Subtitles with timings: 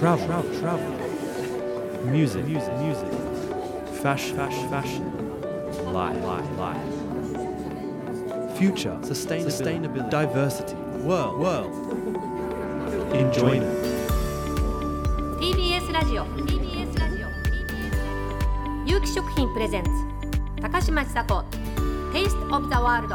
[0.00, 0.90] travel, travel, travel.
[2.06, 3.06] Music, music, music.
[4.00, 5.04] Fashion, fashion, fashion.
[5.92, 6.80] Life, life, life.
[8.56, 10.10] Future, sustainability, sustainability.
[10.10, 10.74] diversity,
[11.04, 11.70] world, world.
[13.12, 13.76] Enjoyment.
[15.38, 19.90] TBS ラジオ TBS ラジオ TBS 有機食品プレゼンツ
[20.62, 21.44] 高嶋ちさ子
[22.14, 23.14] Taste of the World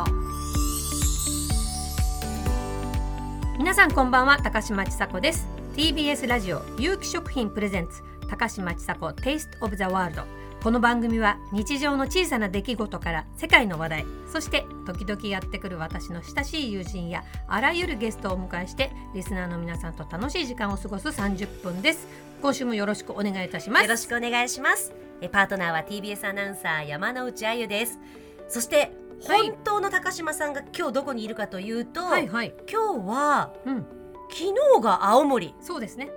[3.58, 10.24] 皆さんこんばんは高嶋ちさ子です TBS ラジオ有機食品プレゼンツ高嶋ちさ子 Taste of the World
[10.64, 22.08] この番組は日常の小さな出来事から世界の話題そして時々やってくる私の親しい友人やあらゆるゲストをお迎えしてリスナーの皆さんと楽しい時間を過ごす30分です。
[22.42, 23.84] 今週もよろしくお願いいたします。
[23.84, 24.94] よろしくお願いします。
[25.20, 28.00] えパートナーは TBS アナウンサー山之内あゆです。
[28.48, 28.94] そして
[29.28, 29.50] はい。
[29.50, 32.54] 本当の高島さんが今日どこにいるかというと、はいはい。
[32.72, 35.56] 今日はうん昨日が青森。
[35.62, 36.10] そうですね。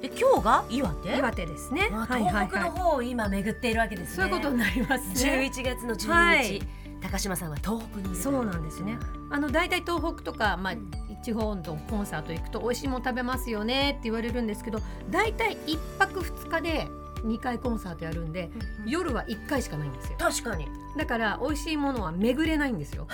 [0.00, 1.16] で今日が岩手？
[1.16, 1.88] 岩手ですね。
[1.90, 4.16] まあはいはい東北のはい方を今巡っているわけですね。
[4.16, 5.48] そういうことになりますね。
[5.52, 6.62] 11月の12日、はい。
[7.00, 8.16] 高島さんは東北にいる。
[8.16, 8.98] そうなんですね。
[9.30, 10.74] あの大体東北とか、まあ、
[11.22, 16.88] 地方のコンサート行くと美味しいもの食べますよねって言われるんですけど大体1泊2日で
[17.24, 18.50] 2回コンサートやるんで
[18.82, 20.16] うん夜は1回しかないんですよ。
[20.18, 20.68] 確かに。
[20.96, 23.06] だから美味しいものは巡れないんですよ。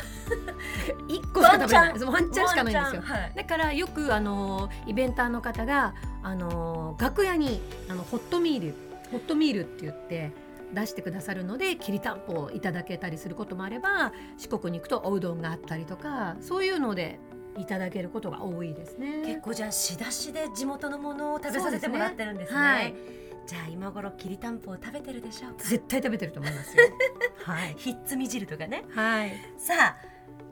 [1.08, 1.90] 1個しか食べれない。
[1.92, 2.48] ワンチャン。
[2.48, 3.02] しかないんですよ。
[3.02, 3.32] はい。
[3.36, 8.74] だからよくあのイベンターの方があの楽屋にあのホットミール
[9.10, 10.32] ホットミールって言って
[10.74, 17.18] 出してくださるのできりたんぽをいただけたりすることもあれば四国に行くとおうどんがあったりとかそういうので
[17.56, 19.22] いただけることが多いですね。
[19.24, 22.58] 結構じゃあ仕出しで地元のものを食べさせてもらってるんですね。
[22.58, 22.94] はい、
[23.48, 25.64] じゃあ今頃きりたんぽを食べてるでしょうか？
[25.64, 26.82] 絶対食べてると思いますよ。
[27.44, 29.96] はい、ひっつみ汁とかねはい、さあ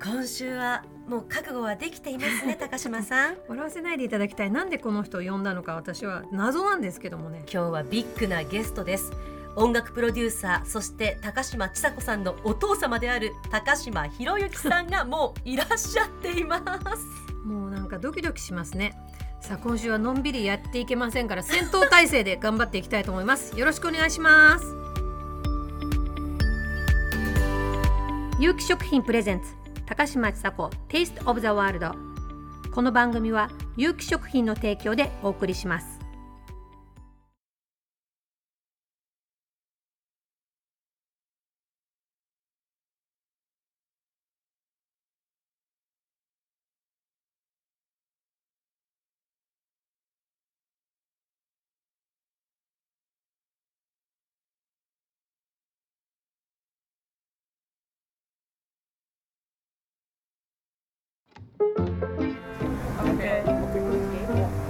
[0.03, 4.51] 今週はもう覚悟はできていますね 高島さん笑わせないでいただきたい。
[4.51, 7.41] なんでこの人を呼んだのか私は謎なんですけどもね。
[7.53, 9.13] 今日はビッグなゲストです
[9.57, 16.65] 音楽プロデューサーそして高島千佐子さんのお父様である高島博之さんがもういらっしゃっています
[17.47, 18.93] もうなんかドキドキしますね。
[19.47, 23.57] さあ今週はのんびりやっていけませんから戦闘態勢で頑張っていきたいと思います。
[23.57, 24.75] よろしくお願いします。
[28.41, 29.47] 有機食品プレゼンツ
[29.87, 31.93] 高嶋ちさ子 Taste of the World
[32.75, 35.96] この番組は有機食品の提供でお送りします。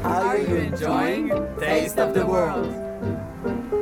[0.03, 1.29] Are you enjoying
[1.59, 2.69] Taste of the World?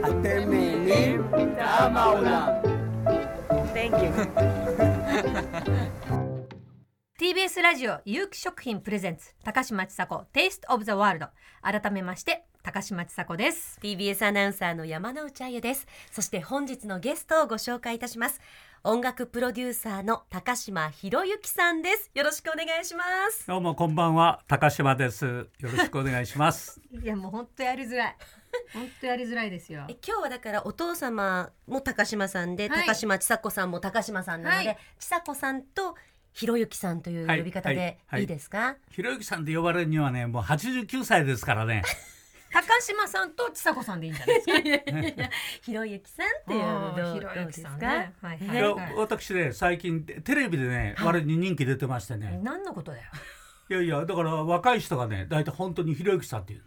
[0.05, 1.27] אתם נהנים?
[1.55, 2.49] טעם העולם.
[3.73, 4.11] Thank you
[7.19, 11.27] TBS ラジオ有機食品プレゼンツ高嶋ちさ子 Taste of the World
[11.61, 18.39] 改めまして高嶋ちさ子です TBS アナウンサーの山之内あゆですそして本日のゲストをご紹介いたします
[18.86, 22.10] 音楽プロデューサーの高島博之さんです。
[22.12, 23.02] よろしくお願いしま
[23.32, 23.46] す。
[23.46, 24.42] どうもこんばんは。
[24.46, 25.24] 高島です。
[25.24, 26.82] よろしくお願いします。
[26.92, 28.16] いやもう本当やりづらい。
[28.74, 29.86] 本当やりづらいですよ。
[29.88, 32.84] え今日はだからお父様も高島さんで、はい。
[32.84, 34.78] 高島千佐子さんも高島さんなので、はい。
[34.98, 35.96] 千佐子さんと
[36.34, 38.20] 博之さんというはい呼び方はいではい。
[38.20, 41.84] いいですか、ひろゆきさんで呼ばれるにはねもう89歳ですからね
[42.54, 44.58] 高島さんとちさ子さんでいいんじゃないですか？
[44.58, 45.30] いやいやいや。
[45.62, 47.86] 博之さんっていうひろゆきさんね。
[48.22, 48.60] はいはいい。
[48.60, 48.94] やはい。
[48.96, 51.06] 私ね最近テレビでねはい。
[51.06, 52.38] 割に人気出てましてね。
[52.44, 53.04] 何のことだよ？
[53.70, 56.62] いやいやだから若い人がね大体本当にひろゆきさんっていう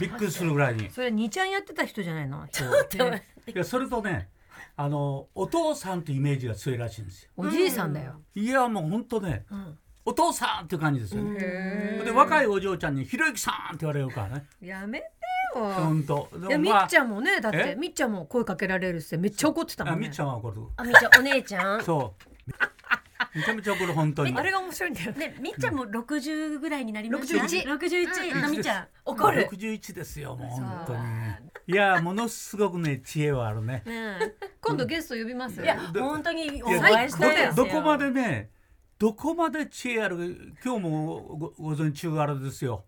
[0.00, 0.90] びっくりするぐらいに。
[0.90, 2.48] それ2ちゃんやってた人じゃないの？
[2.48, 3.10] ちょっとい
[3.54, 4.28] やそれとね
[4.76, 7.30] あのお父さんってイメージが強いらしいんですよ。
[7.36, 9.78] おじいさんだよ、いやもう本当ねうん
[10.10, 11.38] お父さんっていう感じですよね。
[11.40, 14.46] へで若いお嬢ちゃんにひろゆきさんって言われるからね。
[14.60, 15.06] やめて
[15.54, 15.64] よ。
[15.72, 17.76] 本当いやみっちゃんもねだってえ？
[17.78, 20.06] みっちゃんも声かけられるってめっちゃ怒ってたもんね。
[20.06, 20.62] あみっちゃんは怒る。
[20.76, 21.84] あみっちゃんお姉ちゃん？
[21.84, 22.24] そう。
[23.32, 24.36] めちゃめちゃ怒る本当に。
[24.36, 25.12] あれが面白いんだよ。
[25.12, 27.44] ねみっちゃんも60ぐらいになりました。
[27.44, 29.48] 61 61うんのみっちゃん怒る。
[29.52, 31.00] 61ですよもう本当に。
[31.68, 33.84] いやものすごくね知恵はあるね。
[34.60, 35.62] 今度ゲスト呼びます？
[35.62, 37.64] いやど本当にお会いしたいですよ。
[37.64, 38.50] どこまでね
[39.00, 42.84] どこまで知恵ある今日もごご存知あれですよ。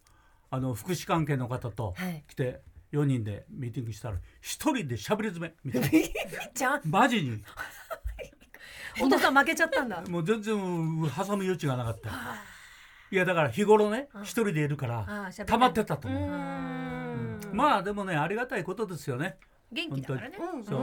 [0.50, 2.22] あの福祉関係の方とはい。
[2.28, 2.60] 来て
[2.92, 6.12] 4人でミーティングしたら一人でしゃべり詰めみたい
[6.60, 6.80] な。
[6.84, 7.42] マジに。
[9.00, 10.02] お父さん負けちゃったんだ。
[10.06, 12.10] もう全然挟む余地がなかった。
[13.10, 16.12] いやだから日頃ね一人でいるから溜まってたとう。
[16.14, 19.38] 思うまあでもねありがたいことですよね。
[19.72, 20.36] 元気だからね。
[20.36, 20.76] うんそ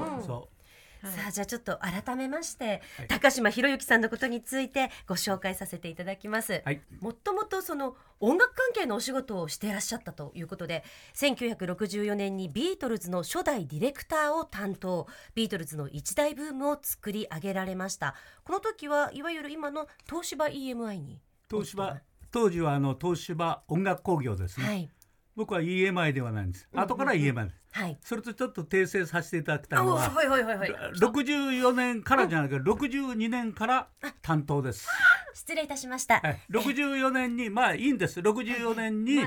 [0.49, 0.58] う
[1.03, 3.07] うんそさあじゃあちょっと改めまして、はい。
[3.07, 6.61] 高島博之さんのことについてご紹介させていただきます。
[6.65, 6.81] はい。
[6.99, 10.83] もともとその音楽関係のお仕事をしていらっしゃったということで
[11.15, 15.07] 1964年にビートルズの初代ディレクターを担当。
[15.35, 18.15] ビートルズの一大ブームを作り上げられました。
[18.43, 24.89] この時はいわゆる今の東芝 EMI に東芝当時はあの東芝音楽工業ですね、はい
[25.39, 26.67] 僕は EMI ではないんです。
[26.75, 27.97] 後から EMI です、はい。
[28.03, 30.71] それとちょっと訂正させていただきたいあのははいはいはいはい。
[30.99, 33.87] 64年からじゃなくて62年から
[34.21, 34.85] 担当です、
[35.33, 38.19] 失礼いたしました、はい、64年にまあいいんです。
[38.19, 39.25] 64年に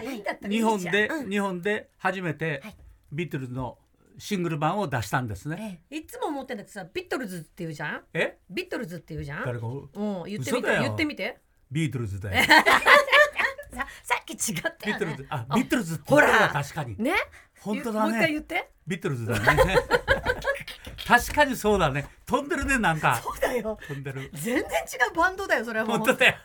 [0.51, 1.31] 日本でうん。
[1.31, 2.77] 日本で初めてはい。
[3.11, 3.79] ビートルズの
[4.19, 5.83] シングル版を出したんですね。
[5.91, 8.03] えいつも思ってんだけどさビットルズって言うじゃん？
[8.13, 8.37] え？
[8.51, 9.45] ビットルズって言うじゃん？
[9.47, 10.79] 誰かうん言ってみて。
[10.79, 11.39] 言ってみて。
[11.71, 12.43] ビートルズだよ。
[12.43, 12.47] え
[13.75, 15.27] ささっき違ったビートルズ。
[15.31, 16.27] あビートルズってほら。
[16.27, 16.97] 言ったら確かに。
[16.99, 17.15] ね？
[17.61, 18.71] 本当だもう一回言ねって。
[18.87, 19.77] ビートルズだね。
[21.07, 22.07] 確かにそうだね。
[22.27, 23.21] 飛んでるねなんか。
[23.23, 23.79] そうだよ。
[23.89, 24.31] 飛んでる。
[24.35, 24.65] 全然違
[25.11, 25.99] うバンドだよそれはもう。
[25.99, 26.37] 本当だよ。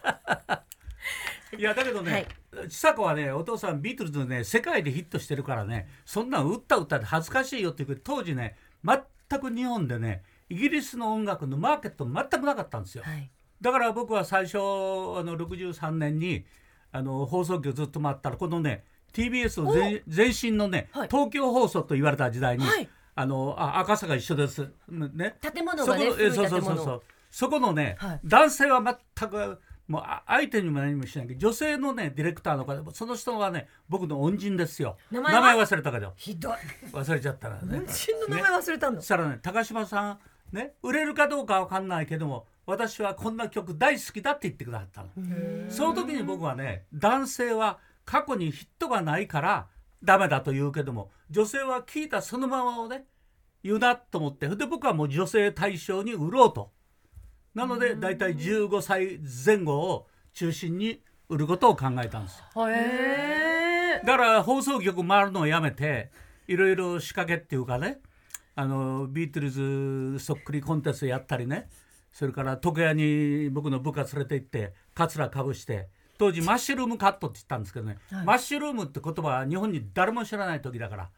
[1.57, 2.27] いやだけどね、
[2.67, 13.03] ちさ子はねお父さんビートルズね世界でヒットしてるからねそんなん打った打ったって恥ずかしいよって言うけど当時ね全く日本でねイギリスの音楽のマーケット全くなかったんですよ。
[13.05, 13.31] はい。
[13.61, 14.59] だから僕は最初あ
[15.23, 16.45] の63年に
[16.91, 21.07] あの放送局ずっと回ったらこのね TBS の前前身のね、はい。
[21.09, 22.89] 東京放送と言われた時代に、はい。
[23.15, 24.69] あのあ赤坂一緒です。
[24.89, 25.35] ね。
[25.41, 27.03] 建物そこがね古いのえそうそうそうそう。
[27.31, 28.19] そこのね、はい。
[28.23, 28.81] 男性は
[29.17, 34.97] 全くもうあ相手にも何もしないけど女性のねディレクターの方その人はね僕の恩人ですよ。
[35.09, 35.65] 名前は？
[35.65, 36.13] 忘れたけど。
[36.15, 36.53] ひどい。
[36.91, 37.77] 忘れちゃったらね。
[37.79, 40.19] 恩人の名前忘れたんだそしたらね高島さ
[40.53, 45.09] んね売れるかどうかわかんないけども私はこんな曲大好きだって言ってくださったの。
[45.69, 49.67] その時に僕はね男性は過去にヒットがないから
[50.03, 53.05] ダメだと言うけども女性は聞いたそのままをね
[53.63, 56.71] 言うなと思ってで僕はもう女性対象に売ろうと。
[57.55, 62.69] なので大体15歳前後を中心に売ることを考えたんですよ。
[62.69, 66.11] へえだから放送局回るのをやめて
[66.47, 67.99] いろいろ仕掛けっていうかね
[68.55, 71.69] あのビートルズそっくりコンテストやったりね
[72.11, 81.09] それから床屋に僕の部下連れて行ってカツラかぶして当時マッシュルームカットって言ったんですけどね、マッシュルームって言葉は日本に誰も知らない時だから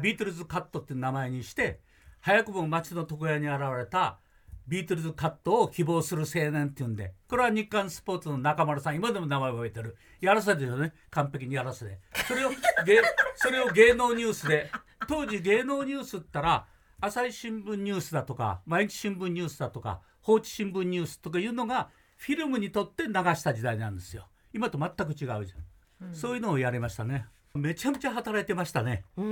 [0.00, 1.80] ビートルズカットって名前にして
[2.20, 4.18] 早くも町の床屋に現れた
[4.66, 9.96] ビートルズカットを希望する青年っていうんでこれは日刊スポーツの中丸さん今でも名前を覚えてる。
[10.20, 10.92] やらせですよね。
[11.10, 12.00] 完璧にやらせで。
[12.26, 12.50] それを
[12.84, 13.00] 芸
[13.36, 14.70] それを芸能ニュースで。
[15.06, 16.66] 当時芸能ニュースって言ったら
[17.00, 24.26] 朝日新聞ニュースだとか毎日新聞ニュースだとか放置新聞ニュースとかいうのがフィルムにとって流した時代なんですよ。
[24.52, 27.26] 今と全く違うじゃん、そういうのをやりましたね。
[27.54, 29.04] めちゃめちゃ働いてましたね。
[29.16, 29.24] うー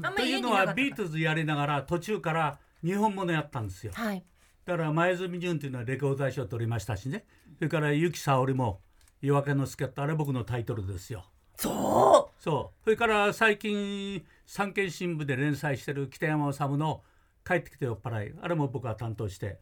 [0.00, 0.04] ん。
[0.04, 3.92] あんまというのはビートルズやりながら途中から日本ものやったんですよ。
[3.94, 4.24] はい。
[4.64, 7.24] だから前住淳というのはレコード大賞を取りましたしね。
[7.58, 8.80] それから結城沙織も
[9.22, 11.24] 「夜明けの助っ人」あれ僕のタイトルですよ。
[11.54, 12.42] そう。
[12.42, 12.84] そう。
[12.84, 17.04] それから最近産経新聞で連載してる北山治の
[17.46, 19.60] 「帰ってきて酔っ払い」あれも僕は担当して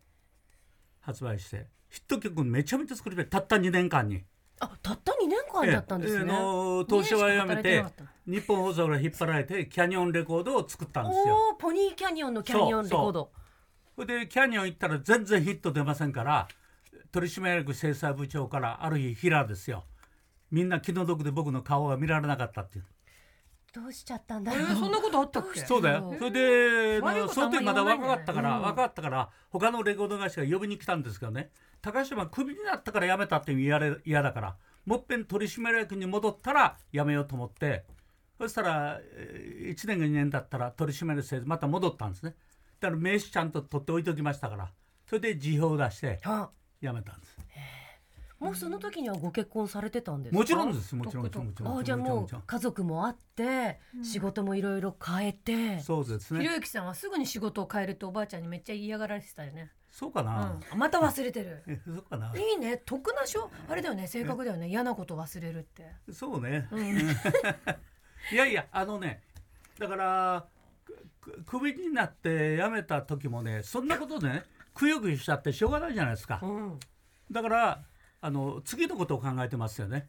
[1.04, 4.24] 発売してヒット曲めちゃめちゃ作りましたたった2年間に。
[4.60, 7.84] あたった2年間だったんですええあね、の東芝を辞めて
[8.26, 11.34] 日本放送から引っ張られてキャニオンレコードを作ったんですよ。
[11.34, 13.30] おおポニーキャニオンのキャニオンレコード。
[13.96, 16.48] それでキャニオン行ったら全然ヒット出ませんから
[17.12, 19.84] 取締役制裁部長からある日平ですよ。
[20.50, 22.84] みんな気の毒で僕の顔が見られなかったっていう
[23.74, 25.60] どうしちゃったんだえろう、ーそんなことあったっけ？
[25.60, 26.14] そうだよ。
[26.16, 31.50] それでその時まだ若かったから、若かったから他のレコード会社が呼びに来たんですけどね。
[31.82, 37.84] 高島クビになったから辞めたって嫌れ嫌だからもっぺん取締役に戻ったら辞めようと思って。
[38.38, 42.34] そしたら1年か2年だったら取締役制でまた戻ったんですね。
[42.80, 44.70] だから名刺ちゃんと取って置いときましたから
[45.06, 46.50] それで辞表を出してあ。
[46.82, 47.38] 辞めたんです
[48.44, 50.38] もうその時にはご結婚されてたんですか？
[50.38, 52.42] もちろんですもちろんもちろんもちろんあじゃあもうちろん。
[52.42, 55.80] 家族もあって、仕事もいろいろ変えて。
[55.80, 56.40] そうですね。
[56.40, 61.62] ひろゆきさんはすぐに仕事を変えるとおばあちゃんにめっちゃ嫌がられてたよね、そうかな、うん、また忘れてる。
[61.68, 62.32] えそうかな。
[62.36, 62.82] いいね。
[62.84, 63.50] 得なしょ？
[63.68, 64.06] あれだよね。
[64.06, 64.68] 性格だよね。
[64.68, 65.90] 嫌なこと忘れるって。
[66.12, 66.98] そうね、うん。
[68.32, 69.22] いやいやあのね
[69.78, 70.46] だから
[71.20, 76.40] くクビになって辞めた時もねそんなことでねくよくよしちゃってしょうがないじゃないですか。
[76.42, 76.78] うん。
[77.30, 77.84] だから
[78.24, 80.08] あの次のことを考えてますよね。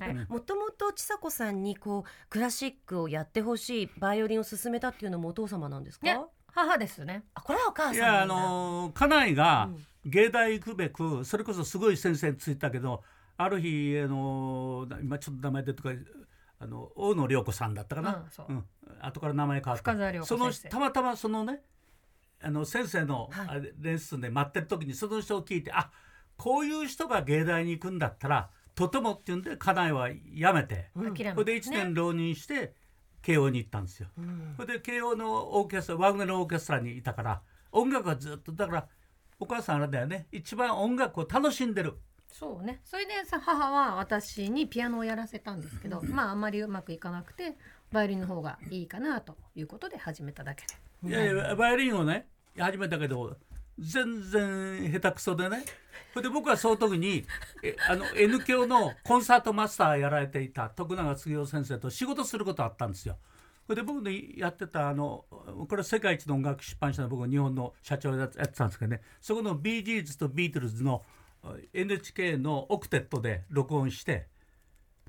[0.00, 0.14] はい。
[0.28, 6.18] もともと千佐子さんにこうクラシックをやってほしいバイオリンを勧めたっていうのもお父様なんですか、ね
[6.52, 7.22] 母ですね。
[7.34, 13.04] あこれはお母さんいやあの家内がうん芸大行くべくそれこそすごい先生についたけど
[13.36, 15.98] ある日あの今ちょっと名前出てこない
[16.58, 18.46] あの大野涼子さんだったかな、うんそう。
[18.48, 18.64] うん。
[19.00, 20.24] 後から名前変わった。
[20.24, 21.60] そのたまたまそのね
[22.42, 23.30] あの先生の
[23.78, 25.92] レッスンで待ってる時にその人を聞いてあ
[26.40, 32.72] こういう人が芸大に行くんだったらとてもっていうんで家内はやめて、うんそれで1年浪人して
[33.20, 34.08] 慶応に行ったんですよ。
[34.16, 34.54] うん。
[34.56, 37.42] それで慶応のオーケストラワグネルオーケストラにいたから
[37.72, 38.88] 音楽はずっとだから
[39.38, 40.28] お母さんあれだよね。
[40.32, 41.98] 一番音楽を楽しんでる。
[42.32, 42.80] そうね。
[42.84, 47.58] それでさ母は私にピアノをやらせたんですけどまああんまりうまくいかなくて
[47.92, 50.64] バイオリンの方がいいかなということで始めただけ。
[51.02, 53.36] でいやいやバイオリンをね始めたけど
[53.80, 55.64] 全然下手くそでね
[56.12, 57.24] それで僕はその時に
[57.62, 63.16] えあの N 教のコンサートマスターやられていた徳永杉雄先生と仕事することあったんですよ。
[63.66, 71.04] それで僕ねやってたあのこれは世界一の音楽出版社の僕日本の社長やってたんですけどねそこのビージーズとビートルズの
[71.72, 74.26] NHK のオクテットで録音して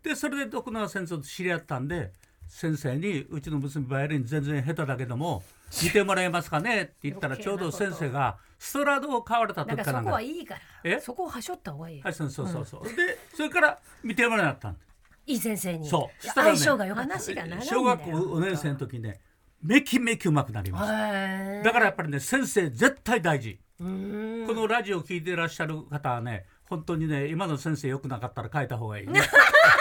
[0.04, 2.12] でそれで徳永先生と知り合ったんで
[2.52, 5.42] 先生にうちの娘バイオリン全然下手だけども
[5.82, 6.82] 見てもらえますかね？
[6.82, 10.62] って言ったらちょうど先生がストラドを買われただからそこはいいから。
[10.84, 11.00] え？
[11.00, 14.78] そこをはしょった方がいいはいそうそうそうそう、でそれから見てもらえなったん
[15.26, 15.88] いい先生に。
[15.88, 16.26] そう。
[16.26, 17.14] ね相性が良かった。
[17.14, 17.72] 話が長いんだよ。
[17.72, 19.22] 小学校5年生の時ね
[19.64, 21.64] めきめきうまくなりました。
[21.64, 23.60] だからやっぱりね先生絶対大事。
[23.80, 29.22] このラジオ聞いていらっしゃる方はね本当にね今の先生良くなかったら変えた方がいいね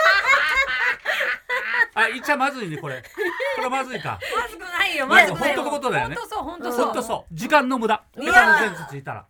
[1.95, 3.03] あ言っちゃまずいねこれ。
[3.57, 4.19] これまずいか。
[4.37, 5.63] まずくないよまずくないよ。
[5.63, 6.17] 本当のことだよね。
[6.17, 6.85] 本当そう本当そう。
[6.87, 7.35] 本当そう。
[7.35, 8.03] 時間の無駄。
[8.19, 9.27] いや下手にセンスついたら。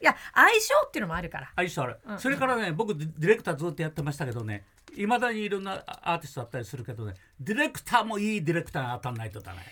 [0.00, 1.52] いや相性っていうのもあるから。
[1.54, 2.18] あ一緒ある、うん。
[2.18, 4.64] それからね僕ディレクターずっとやってましたけどね。
[4.94, 7.14] いまだにいろんなアーティストだったりするけどね。
[7.40, 9.64] ディレクターもいいディレクターが当たんないとだね音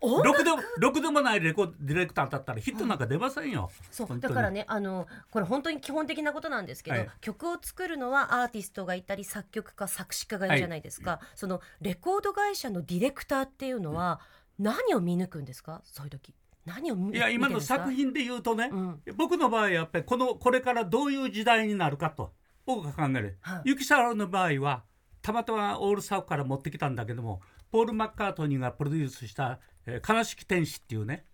[0.00, 4.18] ろくでもろくでもないレコディレクター当たったらヒットなんか出ませんよ、そう。
[4.18, 7.10] だからねあのこれ本当に基本的なことなんですけど、はい。
[7.20, 14.20] 曲を作るのはアーティストがいたり作曲家作詞家がいるじゃないですか、そのレコード会社のディレクターっていうのは
[14.58, 15.82] 何を見抜くんですか？
[15.84, 16.34] そういう時。
[16.66, 19.02] 何を見いや今の作品で言うとね、うん。
[19.16, 22.32] 僕の場合はやっぱりこのこれからどういう時代になるかと
[22.66, 23.62] 僕が考える、はい。
[23.64, 24.84] ユキサラの場合は
[25.22, 27.40] たまたまオールサウから持ってきたんだけども
[27.70, 31.24] ポール・マッカートニーがプロデュースした「えー悲しき天使」っていうね、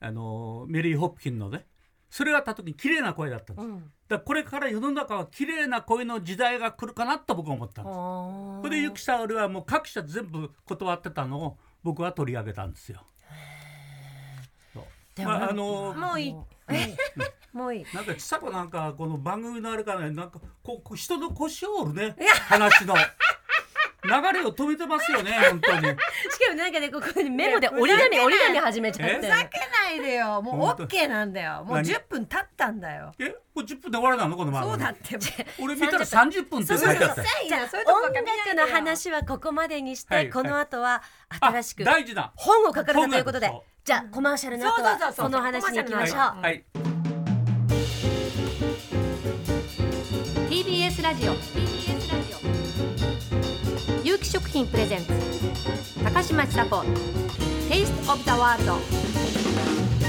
[0.00, 1.66] あのーメリー・ホップキンのね
[2.10, 7.94] それがあった時に綺麗な声だったんです、だかうんらこれから世の中は綺麗な声の時代が来るかなと僕は思ったんです。
[7.94, 13.02] こそれでユキサオルはもう各社全部断ってたのを僕は取り上げたんですよ。
[15.18, 16.32] まああのもういい。
[17.52, 17.86] もういい。
[17.94, 22.16] なんかちさ子なんかこの番組のあれからねなんかこう人の腰を折るね
[22.48, 22.94] 話の
[24.04, 25.80] 流れを止めてますよね 本当に。
[25.80, 25.94] しか
[26.50, 29.14] もなんかねここにメモで折り紙折り紙始めちゃって。
[29.14, 29.18] え？
[29.18, 30.42] ふざけないでよ。
[30.42, 31.64] もう本当？OK なんだよ。
[31.64, 33.12] もう何？10分経ったんだよ。
[33.20, 33.30] え？
[33.54, 34.36] これ10分で終わりなの？
[34.36, 35.46] この番組そうだって。
[35.60, 37.22] 俺見たら30分って書いてあった。
[37.22, 37.80] よいやそう。
[37.80, 43.52] いうとこば音楽の話はここまでにして、はいこの後はあ新しく大事な本を書かれたということで
[43.84, 46.64] じゃあコマーシャルの後はその話に行きましょう、はい。
[50.48, 51.32] TBS ラジオ。
[51.34, 52.21] TBS ラジオ
[54.12, 55.06] 有機食品プレゼンツ。
[56.04, 56.84] 高島千里
[57.70, 60.01] テイストオブザワールド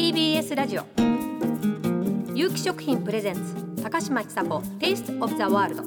[0.00, 0.86] ！TBS ラジオ。
[2.34, 5.82] 有機食品プレゼンツ高嶋ちさ子 Taste of the World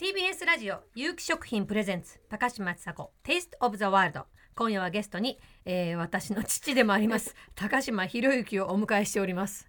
[0.00, 4.22] TBS ラジオ有機食品プレゼンツ高嶋ちさ子 Taste of the World
[4.54, 9.68] 今夜はゲストに、えー、私の父でもあります高島博之をお迎えしております。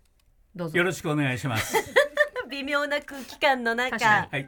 [0.56, 0.78] どうぞ。
[0.78, 1.76] よろしくお願いします。
[2.50, 3.98] 微妙な空気感の中。
[4.32, 4.48] はい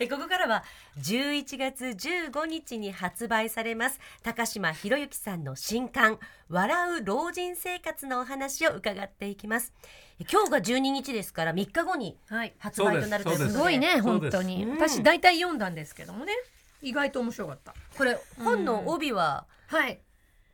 [0.00, 0.62] えここからは
[1.00, 9.72] 11月15日に発売されます高島博之さんの新刊笑う老人生活のお話を伺っていきます。
[10.20, 12.54] え今日が12日ですから3日後にはい。
[12.58, 13.58] 発売となるということです。
[13.58, 14.64] ごいね本当に。
[14.64, 14.70] うん。
[14.76, 16.32] 私大体読んだんですけどもね。
[16.80, 17.74] 意外と面白かった。
[17.96, 20.00] これ本の帯ははい。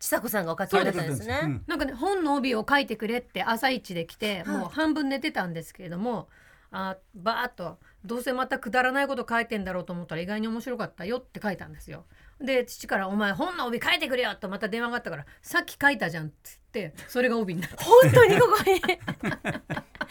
[0.01, 4.57] ちさ子さんがお書きになったんですね、うんなんかね本の帯を書いてくれって朝一で来て、はい。
[4.57, 6.29] もう半分寝てたんですけれども
[6.71, 12.05] あバーッとどうせまたくだらないこと書いてんだろうと思ったら意外に面白かったよって書いたんですよ。
[12.41, 16.35] で父から「お前本の帯書いてくれよ」とまた電話があったから「さっき書いたじゃん」って
[16.75, 17.77] 言ってそれが帯になった。
[17.83, 18.81] 本当にここに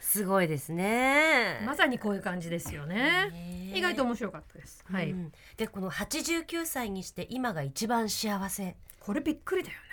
[0.00, 3.30] すごいですねまさにこういう感じですよね。
[3.30, 4.84] ね意外と面白かったです。
[4.90, 5.10] はい。
[5.10, 9.84] うんでこの89歳にして今が一番幸せこれびっくりだよね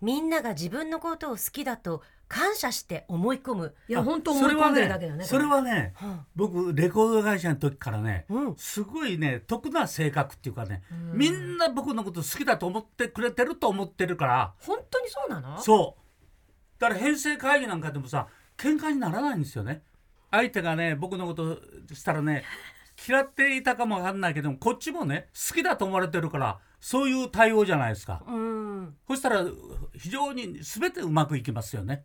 [0.00, 6.24] みんなが自分のことを好きだと感謝して思い込む、いやあ本当思い込んでるだけだねそれはねはあ。
[6.34, 11.18] 僕レコード会社の時からねうん、すごいね得な性格っていうかねうん。
[11.18, 14.54] みんな僕のこと好きだと思ってくれてると思ってるから。
[14.58, 15.60] 本当にそうなの？
[15.60, 16.80] そう。
[16.80, 18.26] だから編成会議なんかでもさ
[18.58, 19.82] 喧嘩にならないんですよね。
[20.30, 21.60] 相手がね僕のこと
[21.92, 22.42] したらね
[23.08, 28.22] 嫌っていたかもわかんないけどもこっちもね好きだと思われてるからそういう対応じゃないですか。
[28.26, 28.96] うん。
[29.08, 29.44] そしたら
[29.96, 32.04] 非常に全てうまくいきますよね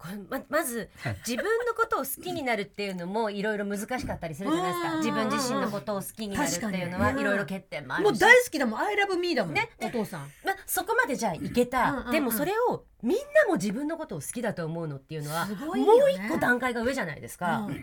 [0.00, 1.16] これままずはい。
[1.26, 4.90] 自分のことを好きになるっていうのもいろいろ難しかったりするじゃないですうん。
[4.92, 8.08] か自分自身のことを好きになるっていうのはいろいろ欠点もあるし。
[8.10, 8.80] もう大好きだもん。
[8.80, 9.68] I love me だもん、ね。
[9.82, 10.20] お父さん。
[10.42, 12.12] まあ、そこまでじゃあいけた、うんうんうん。
[12.12, 15.78] でもそれをみんなも自分のことを好きだと思うのっていうのはすもう
[16.10, 17.74] 一個段階が上じゃないですか、うん。
[17.74, 17.78] い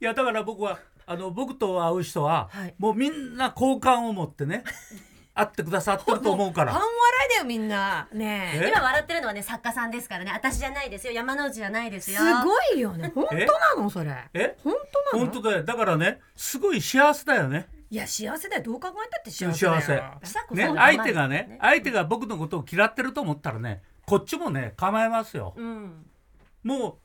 [0.00, 2.74] やだから僕はあの僕と会う人は、はい。
[2.78, 4.62] もうみんな好感を持ってね
[5.40, 6.86] 会ってくださってると思うか半ら笑
[7.26, 8.08] いだよみんな。
[8.12, 8.64] ねえ。
[8.66, 8.68] え？
[8.68, 10.32] 今笑ってるのはね作家さんですからね。
[10.32, 11.12] 私じゃないですよ。
[11.14, 13.10] 山之内じゃないですすよごいよね。
[13.14, 13.88] 本当なの？
[13.88, 14.14] それ。
[14.34, 14.56] え？
[14.62, 14.74] 本
[15.12, 15.30] 当なの？
[15.30, 15.64] 本当だよ。
[15.64, 17.68] だからねすごい幸せだよね。
[17.90, 18.62] いや幸せだよ。
[18.62, 19.80] どう考えたって幸せだよ。
[19.80, 20.54] 幸せ。
[20.54, 25.54] ね相手がねね相手が僕のことを嫌ってると思ったらねこっちもね構えますよ。
[25.56, 26.06] うん。
[26.62, 26.98] もう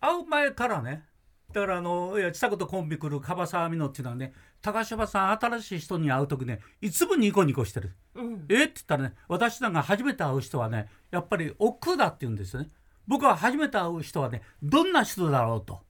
[0.00, 1.04] 会う前からね
[1.52, 4.32] だからあのいやちさ子とコンビ来る樺沢美濃っていうのはね
[4.64, 7.92] 高島さん新しい人に会う時ねいつもニコニコしてる。
[8.14, 8.46] うん。
[8.48, 8.64] え？
[8.64, 12.70] って言ったらね私なんか初めて会う人はねやっぱり億劫だって言うんですよね。
[13.06, 15.80] 僕は初めて会う人はねどんな人だろうと。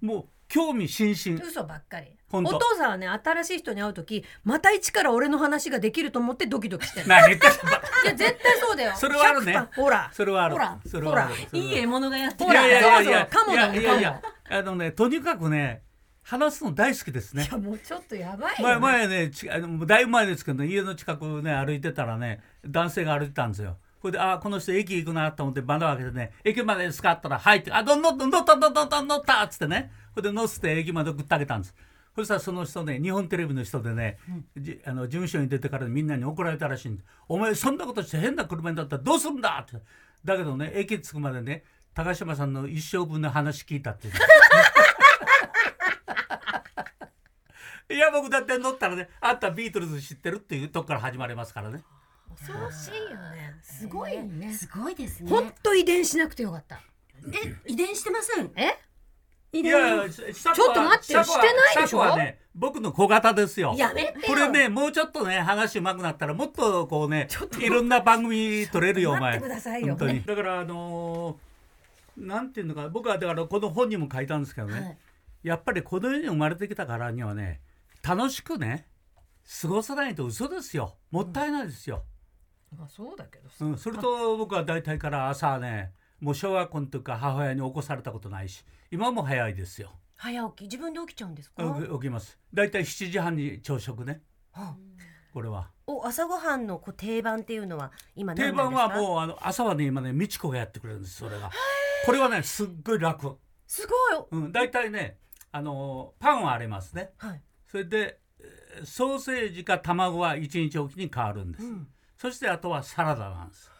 [0.00, 1.44] もう興味津々。
[1.44, 2.16] 嘘ばっかり。
[2.30, 7.08] お父さんはね新しい人に会う時また一から俺の話ができると思ってドキドキしてる。
[7.08, 8.92] 何言ってんのいや絶対そうだよ。
[8.94, 9.58] それはあるね。
[9.58, 10.10] 100%ほら。
[10.12, 10.54] それはある。
[10.54, 10.78] ほら。
[10.86, 11.58] それはある。
[11.58, 13.10] いい獲物がやってほらいやいやいやいや。
[13.10, 14.22] いやいやいや。
[14.48, 15.82] カあのねとにかくね
[16.28, 23.78] 話すの大好きですねいやもうちょっとやばいよ、前ね、前ねちあのだいぶ前ですけどね家の近くね歩いてたらね男性が歩いてたんですよ。
[24.02, 31.74] これであこの人駅行くなと思って窓開けてね駅までですかったら「はい」って「あどんどんどん乗った乗った乗った乗った」っつってねこれで乗せて駅まで送ってあげたんです。
[32.14, 34.18] そしたらその人ね日本テレビの人でね、
[34.56, 39.82] じあの事務所に出てからみんなに怒られたらしいんで「お前そんなことして変な車に乗ったらどうするんだ!」って
[40.24, 41.64] だけどね駅着くまでね
[41.94, 44.08] 高島さんの一生分の話聞いたって
[47.90, 51.82] いや僕だって乗ったらねあんたビートルズ知ってるっていうとこから始まりますからね。
[52.38, 53.56] 恐ろしいよね。
[53.62, 54.52] すごいね。
[54.52, 55.30] すごいですね。
[55.30, 56.80] 本当遺伝しなくてよかった。
[57.26, 58.50] え遺伝してません？
[58.56, 58.78] え？
[59.52, 59.72] 遺伝？
[59.72, 61.24] いやいやちょっちょっと待ってよ。
[61.24, 61.98] してないでしょ？
[61.98, 63.74] はね僕の小型ですよ。
[63.76, 64.24] やめてよ。
[64.26, 69.38] これねもうちょっとね話うまくなったらもっとこうねいろんな番組撮れるよお前。
[69.38, 69.88] 待ってくださいよ。
[69.96, 70.22] 本当に。
[70.22, 74.98] だからあのーなんていうのか僕はだからこの本にも書いたんですけどね、はい。
[75.44, 77.60] やっぱりこの世に生まれてきたからにはね
[78.06, 78.88] 楽しくね
[79.62, 80.96] 過ごさないと嘘ですよ。
[81.10, 82.04] もったいないですよ、
[82.76, 89.92] まあそうだけどさ、うん、それと僕は大体から朝ねもう小学校の時から母親に起こされたことないし今も早いですよ。
[90.16, 90.62] 早起き？
[90.64, 92.38] 自分で起きちゃうんですか、起き起きます。
[92.52, 94.22] 大体7時半に朝食ね。
[94.52, 94.76] はあ
[95.32, 95.70] これは。
[95.86, 98.88] お朝ごはんのこう定番っていうのは今何定なんですか？
[98.88, 101.50] 番はもうあの朝はね今ね美智子がやってくれるんですそれが。
[102.04, 103.38] これはねすっごい楽。
[103.66, 103.94] すご
[104.38, 104.42] い。
[104.42, 104.52] うん。
[104.52, 105.18] 大体ね
[105.52, 107.12] あのパンはありますね。
[107.18, 113.70] はい、それでえーソーセージか卵は1日おきに変わるんです、うん、そしてあとはサラダなんです。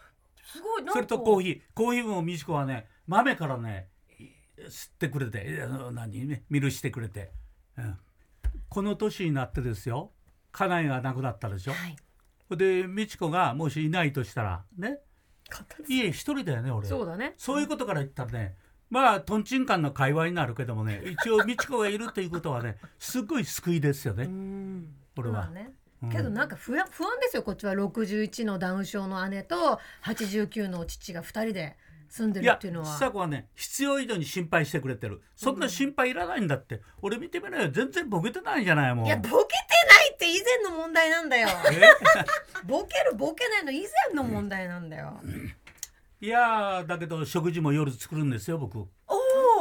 [0.45, 1.61] すごいそれとコーヒー。
[1.75, 4.25] コーヒーも美智子はね豆からねい
[4.63, 6.27] 吸ってくれてえあの何？
[6.27, 7.31] ねミルしてくれて、
[7.77, 7.97] うん、
[8.69, 10.11] この年になってですよ。
[10.51, 11.73] 家内が亡くなったでしょ。
[11.73, 11.97] はい。
[12.57, 14.99] で美智子がもしいないとしたらね。
[15.89, 16.89] 家一人だよね俺。
[16.89, 17.35] そうだね。
[17.37, 18.57] そういうことから言ったらね
[18.91, 24.87] まあとんちんかんの会話になるけどもね一応美智子がいるということはねすごい救いですようねん。
[25.15, 25.51] これは。
[26.03, 26.11] うん。
[26.11, 27.73] けどなんか不安不安ですよこっちは。
[27.75, 31.77] 61のダウン症の姉と89の父が2人で
[32.09, 32.87] 住んでるっていうのは。
[32.87, 35.21] ちさ子はね必要以上に心配してくれてる。
[35.37, 37.71] そんな心配いらないんだって、俺見てみろよ。
[37.71, 39.07] 全然ボケてないじゃないもう。
[39.07, 39.39] いやボケてな
[40.05, 41.49] いって以前の問題なんだよ。
[41.73, 41.83] え？
[42.67, 45.21] ボケるボケないの以前の問題なんだよ
[46.21, 48.79] いやーだけど食事も夜作るんですよ僕。
[48.81, 48.87] お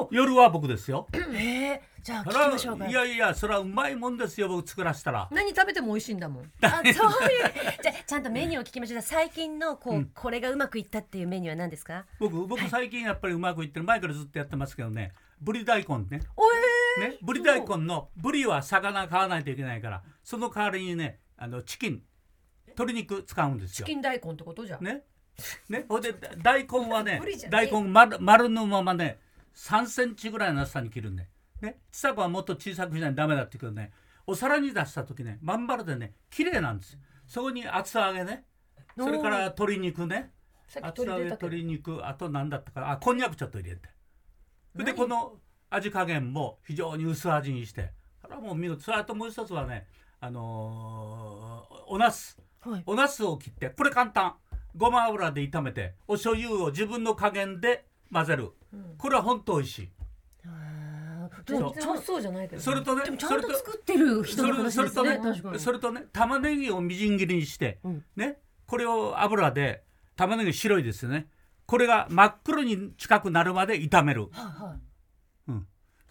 [0.02, 1.08] お夜は僕ですよ。
[1.14, 2.88] えー、じゃあ聞きましょうか。
[2.88, 5.28] いやいやそれはうまいもんですよ僕作らせたら。
[5.32, 6.52] 何食べても美味しいんだもん。
[6.66, 6.94] あそういう。
[7.84, 9.02] じゃあちゃんとメニューを聞きましょう。
[9.04, 10.06] 最近のこう、うん。
[10.16, 12.06] これがうまくいったっていうメニューは何ですか？
[12.20, 13.86] 僕僕最近やっぱりうまくいってる。
[13.86, 15.12] 前からずっとやってますけどね。
[15.40, 16.22] ぶり大根ね。
[16.36, 16.44] お
[17.04, 20.04] えねぶり大根のぶりは魚買わないといけないから。
[20.24, 22.02] その代わりにねあのチキン。
[22.70, 23.86] 鶏肉使うんですよ。
[23.86, 25.04] チキン大根ってことじゃん、ね。
[25.70, 29.20] ね、ほんで大根はね大根丸丸のままね
[29.56, 31.28] 3センチぐらいの厚さに切るんで、
[31.62, 33.92] ね、ちさ子はもっと小さくしないとダメだって言うけどね
[34.26, 37.00] お皿に出した時ねまん丸でね綺麗なんですよ。
[37.28, 38.46] そこに厚揚げね
[38.98, 40.32] それから鶏肉ね。
[40.82, 42.92] 厚揚げ鶏肉あと何だったかな。
[42.92, 43.90] あこんにゃくちょっと入れて。
[44.76, 44.96] で何？
[44.96, 45.34] この
[45.70, 47.92] 味加減も非常に薄味にして。
[48.22, 48.82] これはもう見事。
[48.82, 49.86] それあともう一つはね
[50.20, 52.70] あのーお茄子。
[52.70, 52.84] はい。
[52.86, 54.34] お茄子を切ってこれ簡単
[54.78, 58.52] ごま油で炒めてお醤油を自分の加減で混ぜる、
[58.98, 59.90] これは本当美味しい。
[61.46, 62.64] 全然美味しそうじゃないけどね。
[62.64, 65.60] それとねでもちゃそれとんと作ってる人その話ですれそれとねね確かに。
[65.60, 68.06] それとね玉ねぎをみじん切りにして、うん。
[68.16, 69.84] ねこれを油で
[70.16, 71.28] 玉ねぎ白いですよね。
[71.66, 74.30] これが真っ黒に近くなるまで炒める。
[74.32, 74.80] はいはい。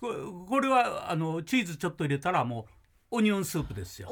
[0.01, 0.15] これ
[0.49, 2.67] これはあのチーズちょっと入れたらも
[3.11, 4.09] うオニオンスープですよ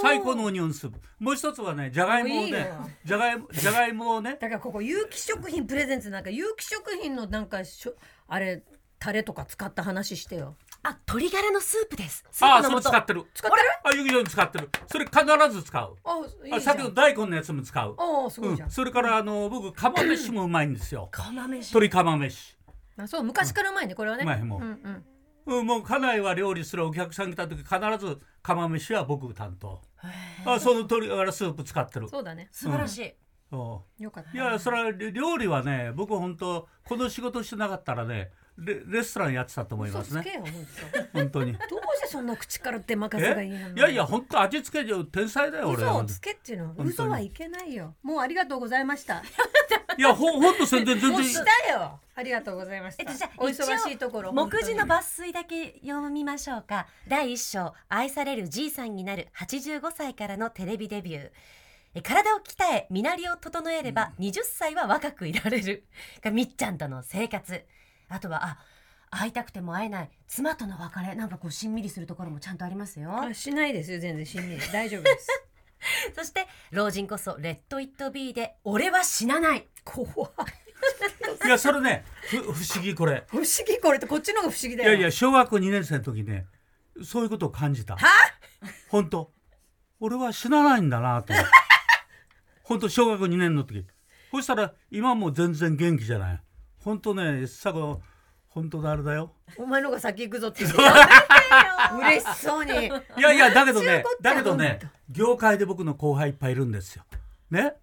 [0.00, 0.98] 最高のオニオンスープ。
[1.18, 2.72] もう一つはねじゃがいもをね
[3.04, 7.94] じゃがいもじゃがいもをねだからここ有機食品プレゼンツなんか有機食品のなんかしょ
[8.28, 8.62] あれ
[8.98, 10.56] タレとか使った話してよ。
[10.84, 12.24] あ鶏ガラのスープです。
[12.30, 13.24] スああそープの素れ使ってる。
[13.34, 13.62] 使ってる？
[13.84, 14.70] あゆきに使ってる。
[14.86, 15.96] それ必ず使う。
[16.52, 17.94] あさっきの大根のやつも使う。
[17.98, 21.08] ああすごいじゃん、うん、それからあの僕釜飯もうまいんですよ。
[21.10, 21.70] 釜飯。
[21.70, 22.56] 鶏釜飯。
[22.96, 24.22] あそう昔からうまいねこれはね。
[24.22, 24.60] うまいもう。
[24.60, 25.04] うんうん
[25.46, 29.80] うん、もう家内は料理するお客さん来た時必ず釜飯は僕担当。
[30.44, 32.08] あその鶏ガラスープ使ってる。
[32.08, 32.48] そうだね。
[32.52, 33.14] 素晴らしい、
[33.50, 40.20] そよかったういやそれは料理はね僕本当この仕事してなかったらねレレストランやってたと思いますね。
[40.20, 40.44] 嘘つけよ
[41.12, 41.52] 本本当に。
[41.52, 43.56] 当どうしてそんな口から出まかせがいいの？
[43.56, 43.72] え？
[43.74, 45.84] いやいや本当味付け上天才だよ俺。
[45.84, 46.88] は嘘をつけっていうのは当に。
[46.90, 47.94] 嘘はいけないよ。
[48.02, 49.22] もうありがとうございました。
[49.96, 51.12] いやほほんと全然全然。
[51.12, 53.02] もうしたよありがとうございました。
[53.02, 61.30] えっとじゃあお忙しいところ目次の場抜粋だけ読みましょうか第一章愛されるじいさんになる85歳からのテレビデビュー
[61.94, 65.84] え体を鍛え身なりを整えれば20歳は若くいられる
[66.22, 67.64] がみっちゃんとの生活
[68.08, 68.58] あとはあ
[69.10, 75.28] 会いたくても会えない妻との別れなんかこうしんみりするところもちゃんとありますよあしないですよ全然しんみり大丈夫です
[76.16, 80.10] そして老人こそレッド・イット・ビーで俺は死なない怖い
[81.44, 83.24] いやそれねふ不思議これ。
[83.28, 84.90] 不思議これってこっちの方が不思議だよ。
[84.90, 86.46] いやいや小学校2年生の時ね
[87.02, 87.96] そういうことを感じた。
[88.88, 89.32] 本当。
[90.00, 91.32] 俺は死なないんだなと
[92.64, 93.86] 本当小学校2年の時。
[94.30, 96.42] そしたら今もう全然元気じゃない。
[96.80, 98.02] 本当ねさこ
[98.48, 99.34] 本当のあれだよ。
[99.56, 100.78] お前の方が先行くぞって言って
[101.96, 102.70] 嬉しそうに。
[102.86, 107.04] いやいやだけどねだけどね本業界で僕の後輩いっぱいいるんですよ。
[107.50, 107.74] ね？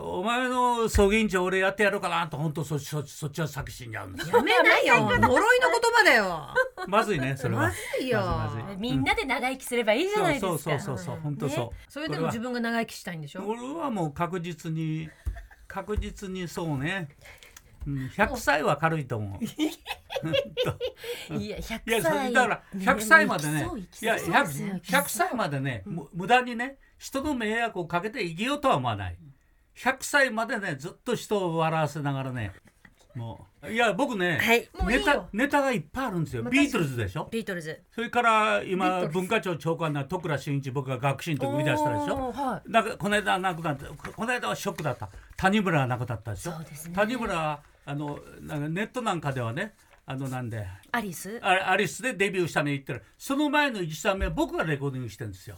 [0.00, 4.36] お前の葬儀委員長俺やってやろうかなと本当そそそっちは先死んじゃうんですよ。
[4.38, 4.86] やめない。
[4.86, 6.48] よ呪いの言葉だよ。
[6.86, 7.62] まずいねそれは。
[7.62, 8.20] まずいよ。
[8.20, 8.76] まずいまずい。
[8.78, 10.48] みんなで長生きすればいいじゃないですか。
[10.48, 13.42] そうそうそうそう本当そう、それでも自分が長生きしたいんでしょ？
[13.44, 15.10] 俺はもう確実に
[15.66, 17.08] 確実にそうね、
[17.84, 19.44] うん、100歳は軽いと思う。
[21.36, 23.58] いや100いやそ歳れだから100歳までね。
[23.58, 24.44] いやそう生きそう。
[24.44, 24.68] ですよ。
[24.68, 29.16] 100, 100歳までね、む無駄にね人の迷惑をかけて生きようとは思わない
[29.76, 32.52] 100歳までねずっと人を笑わせながらね
[33.14, 34.58] もういや僕ね、はい。
[34.58, 35.28] ネタもういいよ。
[35.32, 36.42] ネタがいっぱいあるんですよ。
[36.42, 37.28] まあビートルズでしょ？
[37.30, 37.80] ビートルズ。
[37.94, 39.12] それからビート今ルズ。
[39.12, 42.14] 文化庁長官な戸倉慎一僕が学習の時売り出したでしょ？
[42.16, 42.70] おーはい。
[42.70, 45.08] なんかこの間亡くなってここの間はショックだった。
[45.36, 46.52] 谷村が亡くなったでしょ？
[46.52, 46.94] そうですね。
[46.96, 49.74] 谷村はあのなんかネットなんかではね
[50.06, 51.38] あのなんでアリス？
[51.40, 53.02] あアリスでデビューしたの言ってる。
[53.16, 55.56] その前の1作目僕がレコーディングしてるんですよ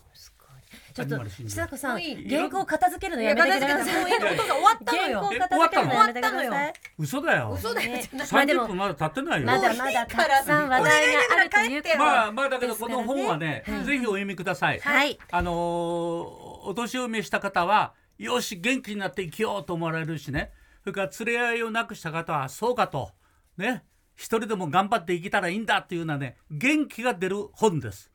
[0.95, 4.11] ちょっと谷村新司千佐子さん原稿片付けるのいややめてください。
[4.13, 4.31] 片付けたもういい。
[4.31, 7.53] のお父さん終わったのよ原稿片付けるのやめてくだ終わったさい嘘だよ。
[7.55, 7.91] 嘘だよ。
[7.93, 9.47] ねってまあでも30分まだ経ってないよ。
[9.47, 13.85] まだまだたくさん話題があるということまあまあだけどこの本はねはい。
[13.85, 14.81] ぜひお読みください。
[14.81, 15.19] はい。
[15.31, 15.57] あのー
[16.69, 20.51] お年を召した方はよし元気になって生きようと思われるしね。
[20.83, 23.11] それから連れ合いをなくした方はそうかと
[23.57, 23.85] ね。
[24.17, 28.11] 一人でも頑張って生きたらいいんだっていうようなね元気が出る本です、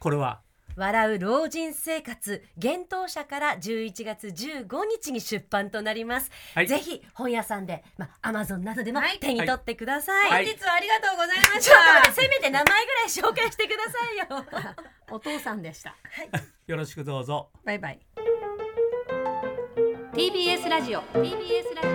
[0.00, 0.40] これは
[0.76, 6.66] 笑う老人生活幻冬舎から11月15日に出版となります、はい。
[6.66, 9.18] ぜひ本屋さんでまあアマゾンなどでもはい。
[9.18, 10.46] 手に取ってください、はい。
[10.46, 11.70] 本日はありがとうございまし
[12.04, 12.12] た。
[12.12, 14.74] せめて名前ぐらい紹介してくださいよ。
[15.10, 15.94] お父さんでした。
[16.66, 17.50] よろしくどうぞ。
[17.64, 18.00] バイバイ。
[20.12, 21.02] TBS ラジオ。
[21.02, 21.88] TBS ラジ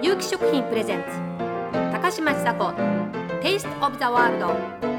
[0.00, 0.02] オ。
[0.02, 1.08] 有機食品プレゼンツ。
[1.92, 2.64] 高嶋ちさ子。
[3.42, 4.91] Taste of the World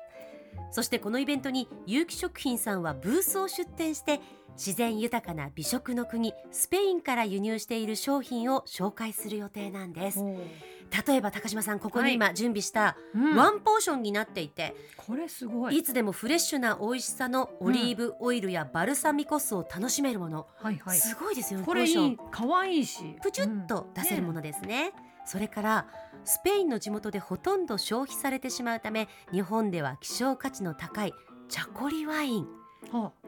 [0.72, 4.20] そしてこのイベントに有機食品さんはブースを出展して
[4.54, 10.24] 自然豊かな美食の国スペインから輸入している商品を紹介する予定なんです。
[11.08, 13.36] 例えば高島さんここに今準備したうん。
[13.36, 15.78] ワンポーションになっていて、これすごい。
[15.78, 20.98] い、つでもフレッシュな美味しさのオリーブオイルやバルサミコ酢を楽しめるもの、はいはい。
[20.98, 23.18] すごいですよねこれいい可愛いし。
[23.22, 24.94] プチュッと出せるものですね。
[25.26, 25.88] それから
[26.26, 31.14] スペインの地元でほとんど消費されてしまうため日本では希少価値の高い
[31.50, 32.48] チャコリワイン。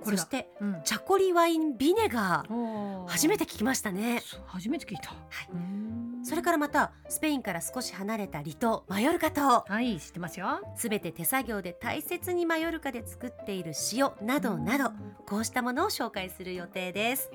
[0.04, 0.82] そしてうん。
[0.84, 3.08] チャコリワインビネガー。
[3.08, 4.22] 初めて聞きましたね。
[4.46, 5.10] 初めて聞いた。
[5.10, 5.16] は
[5.54, 6.26] うーん。
[6.26, 9.64] それからまたスペインから少し離れた離島マヨルカ島。
[9.68, 10.60] はい知ってますよ。
[10.76, 14.92] すべて手作業で大切にマヨルカで作っている塩などなど
[15.26, 17.30] こうしたものを紹介する予定です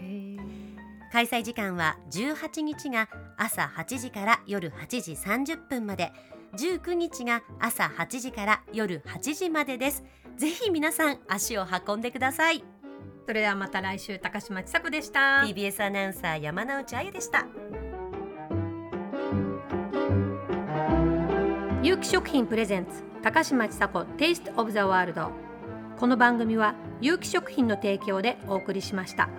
[1.13, 6.13] 開催時間は18日が朝8時から夜8時30分まで。
[6.57, 10.05] 19日が朝8時から夜8時までです。
[10.37, 12.65] ぜひ皆さん足を運んでください。
[13.27, 15.45] それではまた来週高嶋ちさ子でした。
[15.47, 17.47] TBS アナウンサー山内あゆでした。
[21.83, 25.31] 有機食品プレゼンツ高嶋ちさ子テイストオブザワールド
[25.99, 29.31] この番組は有機食品の提供でお送りしました